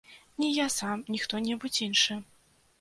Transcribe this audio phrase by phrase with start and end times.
[0.39, 2.21] Ні я сам, ні хто-небудзь іншы.